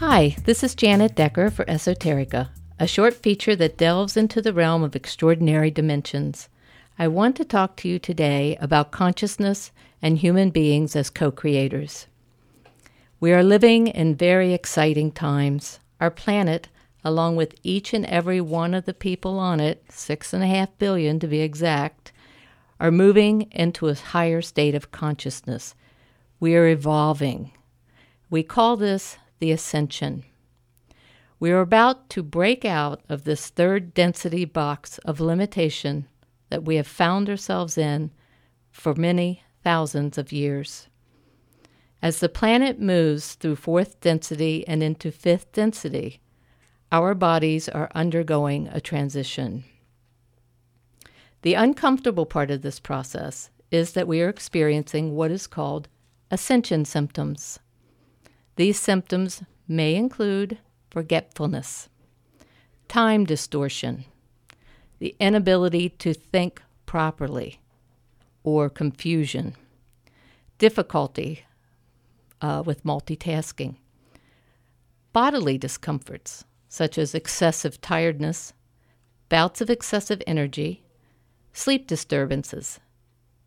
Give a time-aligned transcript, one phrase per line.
[0.00, 4.84] Hi, this is Janet Decker for Esoterica, a short feature that delves into the realm
[4.84, 6.48] of extraordinary dimensions.
[7.00, 12.06] I want to talk to you today about consciousness and human beings as co creators.
[13.18, 15.80] We are living in very exciting times.
[16.00, 16.68] Our planet,
[17.02, 20.78] along with each and every one of the people on it, six and a half
[20.78, 22.12] billion to be exact,
[22.78, 25.74] are moving into a higher state of consciousness.
[26.38, 27.50] We are evolving.
[28.30, 30.24] We call this the ascension.
[31.40, 36.08] We are about to break out of this third density box of limitation
[36.50, 38.10] that we have found ourselves in
[38.70, 40.88] for many thousands of years.
[42.00, 46.20] As the planet moves through fourth density and into fifth density,
[46.90, 49.64] our bodies are undergoing a transition.
[51.42, 55.88] The uncomfortable part of this process is that we are experiencing what is called
[56.30, 57.58] ascension symptoms.
[58.58, 60.58] These symptoms may include
[60.90, 61.88] forgetfulness,
[62.88, 64.04] time distortion,
[64.98, 67.60] the inability to think properly,
[68.42, 69.54] or confusion,
[70.58, 71.44] difficulty
[72.42, 73.76] uh, with multitasking,
[75.12, 78.54] bodily discomforts such as excessive tiredness,
[79.28, 80.82] bouts of excessive energy,
[81.52, 82.80] sleep disturbances,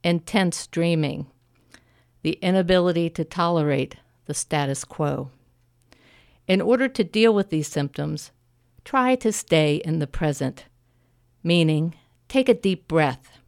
[0.05, 1.27] intense dreaming,
[2.21, 5.31] the inability to tolerate the status quo.
[6.47, 8.31] In order to deal with these symptoms,
[8.83, 10.65] try to stay in the present,
[11.43, 11.95] meaning
[12.27, 13.39] take a deep breath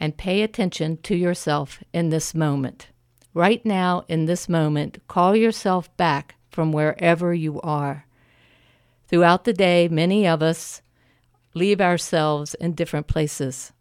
[0.00, 2.88] and pay attention to yourself in this moment.
[3.32, 8.06] Right now, in this moment, call yourself back from wherever you are.
[9.08, 10.82] Throughout the day, many of us
[11.54, 13.72] leave ourselves in different places.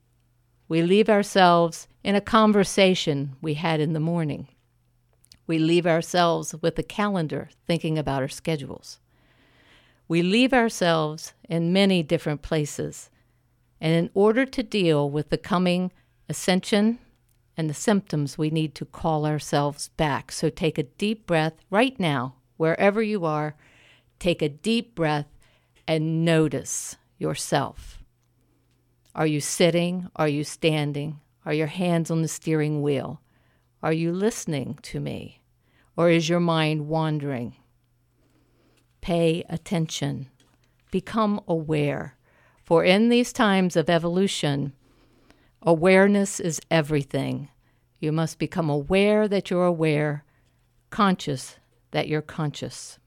[0.67, 4.47] We leave ourselves in a conversation we had in the morning.
[5.45, 8.99] We leave ourselves with a calendar thinking about our schedules.
[10.07, 13.09] We leave ourselves in many different places.
[13.81, 15.91] And in order to deal with the coming
[16.29, 16.99] ascension
[17.57, 20.31] and the symptoms, we need to call ourselves back.
[20.31, 23.55] So take a deep breath right now, wherever you are.
[24.19, 25.27] Take a deep breath
[25.87, 27.99] and notice yourself.
[29.15, 30.09] Are you sitting?
[30.15, 31.19] Are you standing?
[31.45, 33.19] Are your hands on the steering wheel?
[33.83, 35.41] Are you listening to me?
[35.97, 37.57] Or is your mind wandering?
[39.01, 40.29] Pay attention.
[40.89, 42.15] Become aware.
[42.63, 44.71] For in these times of evolution,
[45.61, 47.49] awareness is everything.
[47.99, 50.23] You must become aware that you're aware,
[50.89, 51.57] conscious
[51.91, 52.99] that you're conscious.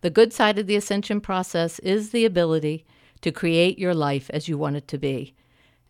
[0.00, 2.84] The good side of the ascension process is the ability
[3.20, 5.36] to create your life as you want it to be.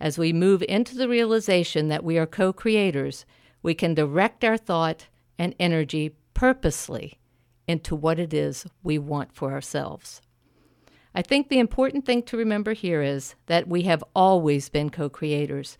[0.05, 3.25] As we move into the realization that we are co creators,
[3.63, 5.07] we can direct our thought
[5.39, 7.19] and energy purposely
[7.67, 10.21] into what it is we want for ourselves.
[11.15, 15.09] I think the important thing to remember here is that we have always been co
[15.09, 15.79] creators.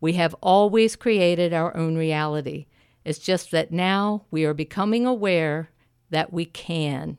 [0.00, 2.66] We have always created our own reality.
[3.04, 5.70] It's just that now we are becoming aware
[6.10, 7.18] that we can,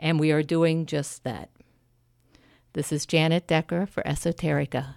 [0.00, 1.48] and we are doing just that.
[2.72, 4.96] This is Janet Decker for Esoterica.